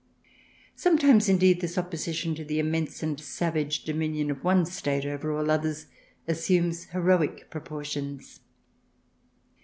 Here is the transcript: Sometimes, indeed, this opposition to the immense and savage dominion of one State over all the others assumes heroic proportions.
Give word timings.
Sometimes, 0.75 1.29
indeed, 1.29 1.61
this 1.61 1.77
opposition 1.77 2.33
to 2.33 2.43
the 2.43 2.57
immense 2.57 3.03
and 3.03 3.19
savage 3.21 3.83
dominion 3.83 4.31
of 4.31 4.43
one 4.43 4.65
State 4.65 5.05
over 5.05 5.31
all 5.31 5.43
the 5.45 5.51
others 5.53 5.85
assumes 6.27 6.85
heroic 6.85 7.51
proportions. 7.51 8.39